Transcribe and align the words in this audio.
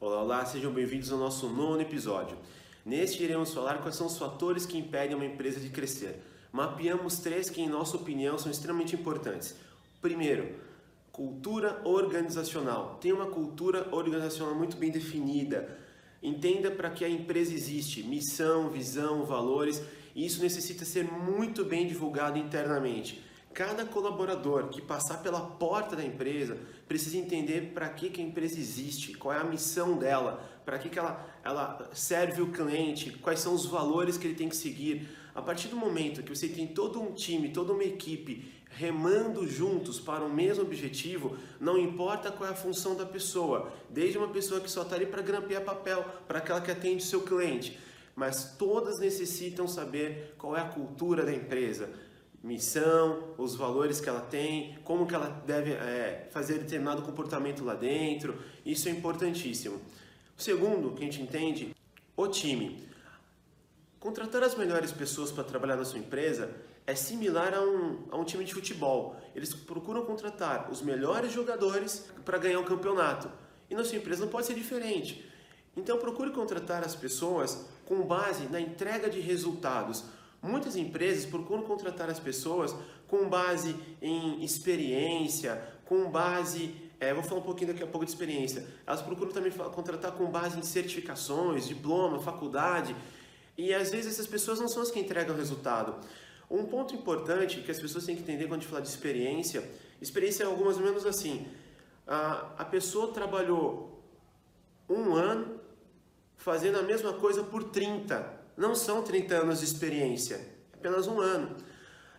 Olá, 0.00 0.22
olá, 0.22 0.46
sejam 0.46 0.72
bem-vindos 0.72 1.10
ao 1.10 1.18
nosso 1.18 1.48
nono 1.48 1.80
episódio. 1.80 2.38
Neste 2.86 3.24
iremos 3.24 3.52
falar 3.52 3.78
quais 3.78 3.96
são 3.96 4.06
os 4.06 4.16
fatores 4.16 4.64
que 4.64 4.78
impedem 4.78 5.16
uma 5.16 5.26
empresa 5.26 5.58
de 5.58 5.70
crescer. 5.70 6.22
Mapeamos 6.52 7.18
três 7.18 7.50
que, 7.50 7.60
em 7.60 7.68
nossa 7.68 7.96
opinião, 7.96 8.38
são 8.38 8.48
extremamente 8.48 8.94
importantes. 8.94 9.56
Primeiro, 10.00 10.54
cultura 11.10 11.80
organizacional. 11.82 12.96
Tem 13.00 13.12
uma 13.12 13.26
cultura 13.26 13.88
organizacional 13.90 14.54
muito 14.54 14.76
bem 14.76 14.92
definida. 14.92 15.76
Entenda 16.22 16.70
para 16.70 16.90
que 16.90 17.04
a 17.04 17.08
empresa 17.08 17.52
existe, 17.52 18.04
missão, 18.04 18.70
visão, 18.70 19.24
valores, 19.24 19.82
e 20.14 20.24
isso 20.24 20.40
necessita 20.40 20.84
ser 20.84 21.10
muito 21.10 21.64
bem 21.64 21.88
divulgado 21.88 22.38
internamente. 22.38 23.20
Cada 23.54 23.84
colaborador 23.84 24.68
que 24.68 24.80
passar 24.80 25.22
pela 25.22 25.40
porta 25.40 25.96
da 25.96 26.04
empresa 26.04 26.58
precisa 26.86 27.16
entender 27.16 27.72
para 27.74 27.88
que, 27.88 28.08
que 28.10 28.20
a 28.20 28.24
empresa 28.24 28.58
existe, 28.58 29.14
qual 29.14 29.34
é 29.34 29.38
a 29.38 29.44
missão 29.44 29.96
dela, 29.96 30.44
para 30.64 30.78
que, 30.78 30.88
que 30.88 30.98
ela, 30.98 31.26
ela 31.42 31.90
serve 31.92 32.40
o 32.42 32.52
cliente, 32.52 33.10
quais 33.10 33.40
são 33.40 33.54
os 33.54 33.66
valores 33.66 34.16
que 34.16 34.26
ele 34.26 34.36
tem 34.36 34.48
que 34.48 34.56
seguir. 34.56 35.08
A 35.34 35.42
partir 35.42 35.68
do 35.68 35.76
momento 35.76 36.22
que 36.22 36.34
você 36.34 36.48
tem 36.48 36.66
todo 36.66 37.00
um 37.00 37.12
time, 37.12 37.48
toda 37.48 37.72
uma 37.72 37.84
equipe 37.84 38.52
remando 38.70 39.46
juntos 39.46 39.98
para 39.98 40.24
o 40.24 40.32
mesmo 40.32 40.62
objetivo, 40.62 41.36
não 41.58 41.78
importa 41.78 42.30
qual 42.30 42.48
é 42.48 42.52
a 42.52 42.56
função 42.56 42.94
da 42.94 43.06
pessoa, 43.06 43.72
desde 43.90 44.18
uma 44.18 44.28
pessoa 44.28 44.60
que 44.60 44.70
só 44.70 44.82
está 44.82 44.94
ali 44.94 45.06
para 45.06 45.22
grampear 45.22 45.64
papel, 45.64 46.04
para 46.28 46.38
aquela 46.38 46.60
que 46.60 46.70
atende 46.70 47.02
o 47.02 47.06
seu 47.06 47.22
cliente, 47.22 47.78
mas 48.14 48.56
todas 48.58 49.00
necessitam 49.00 49.66
saber 49.66 50.34
qual 50.38 50.56
é 50.56 50.60
a 50.60 50.68
cultura 50.68 51.24
da 51.24 51.32
empresa 51.32 51.88
missão, 52.42 53.34
os 53.36 53.56
valores 53.56 54.00
que 54.00 54.08
ela 54.08 54.20
tem, 54.20 54.78
como 54.84 55.06
que 55.06 55.14
ela 55.14 55.28
deve 55.46 55.72
é, 55.72 56.28
fazer 56.30 56.58
determinado 56.58 57.02
comportamento 57.02 57.64
lá 57.64 57.74
dentro. 57.74 58.38
Isso 58.64 58.88
é 58.88 58.92
importantíssimo. 58.92 59.80
O 60.36 60.42
segundo 60.42 60.92
que 60.92 61.02
a 61.02 61.04
gente 61.04 61.20
entende, 61.20 61.74
o 62.16 62.28
time. 62.28 62.86
Contratar 63.98 64.42
as 64.44 64.54
melhores 64.54 64.92
pessoas 64.92 65.32
para 65.32 65.42
trabalhar 65.42 65.76
na 65.76 65.84
sua 65.84 65.98
empresa 65.98 66.54
é 66.86 66.94
similar 66.94 67.52
a 67.52 67.60
um, 67.60 68.04
a 68.10 68.16
um 68.16 68.24
time 68.24 68.44
de 68.44 68.54
futebol. 68.54 69.16
Eles 69.34 69.52
procuram 69.52 70.04
contratar 70.04 70.70
os 70.70 70.80
melhores 70.80 71.32
jogadores 71.32 72.08
para 72.24 72.38
ganhar 72.38 72.60
um 72.60 72.64
campeonato. 72.64 73.30
E 73.68 73.74
na 73.74 73.84
sua 73.84 73.98
empresa 73.98 74.22
não 74.22 74.30
pode 74.30 74.46
ser 74.46 74.54
diferente. 74.54 75.28
Então 75.76 75.98
procure 75.98 76.30
contratar 76.30 76.82
as 76.84 76.94
pessoas 76.94 77.66
com 77.84 78.02
base 78.02 78.46
na 78.46 78.60
entrega 78.60 79.10
de 79.10 79.20
resultados 79.20 80.04
Muitas 80.42 80.76
empresas 80.76 81.26
procuram 81.26 81.62
contratar 81.62 82.08
as 82.08 82.20
pessoas 82.20 82.74
com 83.08 83.28
base 83.28 83.74
em 84.00 84.44
experiência, 84.44 85.60
com 85.84 86.10
base, 86.10 86.74
é, 87.00 87.12
vou 87.12 87.22
falar 87.22 87.40
um 87.40 87.44
pouquinho 87.44 87.72
daqui 87.72 87.82
a 87.82 87.86
pouco 87.86 88.04
de 88.04 88.12
experiência. 88.12 88.66
Elas 88.86 89.02
procuram 89.02 89.32
também 89.32 89.50
contratar 89.50 90.12
com 90.12 90.30
base 90.30 90.58
em 90.58 90.62
certificações, 90.62 91.66
diploma, 91.66 92.20
faculdade, 92.20 92.94
e 93.56 93.74
às 93.74 93.90
vezes 93.90 94.12
essas 94.12 94.26
pessoas 94.26 94.60
não 94.60 94.68
são 94.68 94.82
as 94.82 94.90
que 94.90 95.00
entregam 95.00 95.34
o 95.34 95.38
resultado. 95.38 95.96
Um 96.48 96.64
ponto 96.64 96.94
importante 96.94 97.60
que 97.60 97.70
as 97.70 97.80
pessoas 97.80 98.04
têm 98.04 98.14
que 98.14 98.22
entender 98.22 98.46
quando 98.46 98.60
a 98.60 98.62
gente 98.62 98.70
fala 98.70 98.82
de 98.82 98.88
experiência, 98.88 99.68
experiência 100.00 100.44
é 100.44 100.46
algo 100.46 100.64
mais 100.64 100.76
ou 100.76 100.84
menos 100.84 101.04
assim, 101.04 101.46
a, 102.06 102.52
a 102.58 102.64
pessoa 102.64 103.12
trabalhou 103.12 104.02
um 104.88 105.14
ano 105.14 105.60
fazendo 106.36 106.78
a 106.78 106.82
mesma 106.82 107.12
coisa 107.14 107.42
por 107.42 107.64
30 107.64 108.38
não 108.58 108.74
são 108.74 109.02
30 109.02 109.34
anos 109.36 109.60
de 109.60 109.64
experiência, 109.64 110.34
é 110.34 110.76
apenas 110.76 111.06
um 111.06 111.20
ano. 111.20 111.56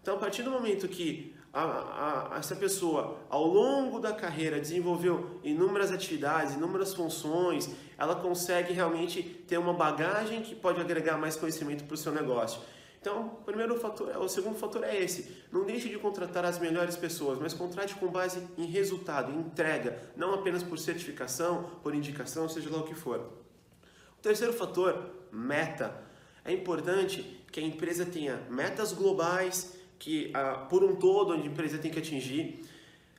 Então, 0.00 0.14
a 0.14 0.18
partir 0.18 0.42
do 0.42 0.50
momento 0.50 0.86
que 0.88 1.36
a, 1.52 2.32
a, 2.32 2.38
essa 2.38 2.54
pessoa, 2.54 3.18
ao 3.28 3.44
longo 3.44 3.98
da 3.98 4.12
carreira, 4.12 4.60
desenvolveu 4.60 5.40
inúmeras 5.42 5.90
atividades, 5.90 6.54
inúmeras 6.54 6.94
funções, 6.94 7.68
ela 7.98 8.14
consegue 8.14 8.72
realmente 8.72 9.22
ter 9.22 9.58
uma 9.58 9.72
bagagem 9.72 10.40
que 10.40 10.54
pode 10.54 10.80
agregar 10.80 11.18
mais 11.18 11.34
conhecimento 11.34 11.84
para 11.84 11.94
o 11.94 11.98
seu 11.98 12.12
negócio. 12.12 12.60
Então, 13.00 13.38
o 13.40 13.44
primeiro 13.44 13.78
fator, 13.78 14.16
o 14.18 14.28
segundo 14.28 14.56
fator 14.56 14.84
é 14.84 14.96
esse. 14.96 15.44
Não 15.52 15.64
deixe 15.64 15.88
de 15.88 15.98
contratar 15.98 16.44
as 16.44 16.58
melhores 16.58 16.96
pessoas, 16.96 17.38
mas 17.38 17.52
contrate 17.52 17.94
com 17.96 18.08
base 18.08 18.46
em 18.56 18.66
resultado, 18.66 19.32
em 19.32 19.40
entrega, 19.40 20.00
não 20.16 20.34
apenas 20.34 20.62
por 20.62 20.78
certificação, 20.78 21.70
por 21.82 21.94
indicação, 21.94 22.48
seja 22.48 22.70
lá 22.70 22.78
o 22.78 22.84
que 22.84 22.94
for. 22.94 23.18
O 24.18 24.22
terceiro 24.22 24.52
fator, 24.52 25.10
meta. 25.32 26.06
É 26.48 26.52
importante 26.54 27.42
que 27.52 27.60
a 27.60 27.62
empresa 27.62 28.06
tenha 28.06 28.40
metas 28.48 28.94
globais 28.94 29.74
que 29.98 30.30
ah, 30.32 30.66
por 30.70 30.82
um 30.82 30.96
todo 30.96 31.34
a 31.34 31.36
empresa 31.36 31.76
tem 31.76 31.90
que 31.90 31.98
atingir. 31.98 32.64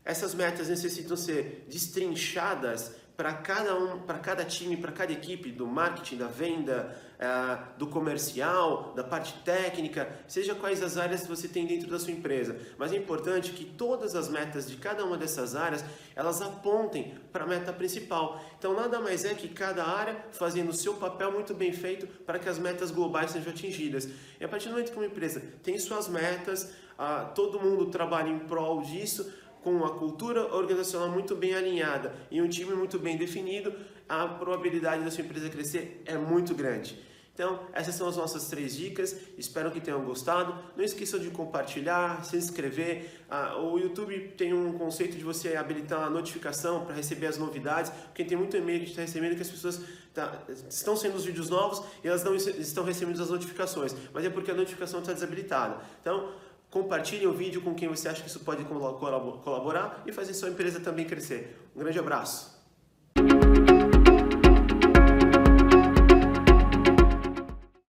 Essas 0.03 0.33
metas 0.33 0.67
necessitam 0.67 1.15
ser 1.15 1.63
destrinchadas 1.69 2.95
para 3.19 3.33
cada 3.33 3.75
um, 3.75 3.99
para 3.99 4.17
cada 4.17 4.45
time, 4.45 4.77
para 4.77 4.93
cada 4.93 5.11
equipe 5.11 5.51
do 5.51 5.67
marketing, 5.67 6.15
da 6.15 6.27
venda, 6.27 6.97
uh, 7.19 7.77
do 7.77 7.85
comercial, 7.85 8.93
da 8.95 9.03
parte 9.03 9.33
técnica, 9.43 10.09
seja 10.25 10.55
quais 10.55 10.81
as 10.81 10.95
áreas 10.95 11.23
que 11.23 11.27
você 11.27 11.45
tem 11.49 11.67
dentro 11.67 11.89
da 11.89 11.99
sua 11.99 12.13
empresa. 12.13 12.55
Mas 12.77 12.93
é 12.93 12.95
importante 12.95 13.51
que 13.51 13.65
todas 13.65 14.15
as 14.15 14.29
metas 14.29 14.69
de 14.69 14.77
cada 14.77 15.03
uma 15.03 15.17
dessas 15.17 15.53
áreas 15.53 15.83
elas 16.15 16.41
apontem 16.41 17.13
para 17.29 17.43
a 17.43 17.47
meta 17.47 17.73
principal. 17.73 18.41
Então 18.57 18.73
nada 18.73 19.01
mais 19.01 19.25
é 19.25 19.33
que 19.33 19.49
cada 19.49 19.83
área 19.83 20.15
fazendo 20.31 20.69
o 20.69 20.73
seu 20.73 20.93
papel 20.93 21.29
muito 21.29 21.53
bem 21.53 21.73
feito 21.73 22.07
para 22.23 22.39
que 22.39 22.47
as 22.47 22.57
metas 22.57 22.89
globais 22.89 23.31
sejam 23.31 23.51
atingidas. 23.51 24.07
E 24.39 24.45
a 24.45 24.47
partir 24.47 24.69
do 24.69 24.75
momento 24.75 24.93
que 24.93 24.97
uma 24.97 25.07
empresa 25.07 25.43
tem 25.61 25.77
suas 25.77 26.07
metas, 26.07 26.71
uh, 26.97 27.33
todo 27.35 27.59
mundo 27.59 27.87
trabalha 27.87 28.29
em 28.29 28.39
prol 28.39 28.81
disso 28.81 29.29
com 29.63 29.71
uma 29.71 29.91
cultura 29.91 30.55
organizacional 30.55 31.09
muito 31.09 31.35
bem 31.35 31.53
alinhada 31.53 32.13
e 32.31 32.41
um 32.41 32.47
time 32.47 32.73
muito 32.73 32.97
bem 32.97 33.17
definido, 33.17 33.73
a 34.07 34.27
probabilidade 34.27 35.03
da 35.03 35.11
sua 35.11 35.23
empresa 35.23 35.49
crescer 35.49 36.01
é 36.05 36.17
muito 36.17 36.55
grande. 36.55 36.97
Então, 37.39 37.57
essas 37.71 37.95
são 37.95 38.05
as 38.05 38.17
nossas 38.17 38.49
três 38.49 38.75
dicas. 38.75 39.15
Espero 39.37 39.71
que 39.71 39.79
tenham 39.79 40.03
gostado. 40.03 40.53
Não 40.75 40.83
esqueçam 40.83 41.17
de 41.21 41.29
compartilhar, 41.29 42.21
se 42.25 42.35
inscrever. 42.35 43.21
Ah, 43.29 43.55
o 43.57 43.79
YouTube 43.79 44.33
tem 44.37 44.53
um 44.53 44.73
conceito 44.73 45.15
de 45.15 45.23
você 45.23 45.55
habilitar 45.55 46.03
a 46.03 46.09
notificação 46.09 46.83
para 46.83 46.93
receber 46.93 47.27
as 47.27 47.37
novidades, 47.37 47.93
porque 48.07 48.25
tem 48.25 48.37
muito 48.37 48.57
e-mail 48.57 48.81
que 48.81 48.89
está 48.89 49.03
recebendo 49.03 49.37
que 49.37 49.41
as 49.41 49.49
pessoas 49.49 49.81
tá, 50.13 50.43
estão 50.67 50.97
sendo 50.97 51.15
os 51.15 51.23
vídeos 51.23 51.49
novos 51.49 51.81
e 52.03 52.09
elas 52.09 52.25
não 52.25 52.35
estão 52.35 52.83
recebendo 52.83 53.21
as 53.21 53.29
notificações, 53.29 53.95
mas 54.13 54.25
é 54.25 54.29
porque 54.29 54.51
a 54.51 54.53
notificação 54.53 54.99
está 54.99 55.13
desabilitada. 55.13 55.77
Então, 56.01 56.33
Compartilhe 56.69 57.25
o 57.25 57.33
vídeo 57.33 57.61
com 57.61 57.73
quem 57.73 57.87
você 57.87 58.07
acha 58.07 58.21
que 58.21 58.29
isso 58.29 58.41
pode 58.41 58.63
colaborar 58.63 60.03
e 60.05 60.11
fazer 60.11 60.33
sua 60.33 60.49
empresa 60.49 60.79
também 60.79 61.05
crescer. 61.05 61.59
Um 61.75 61.79
grande 61.79 61.97
abraço! 61.97 62.58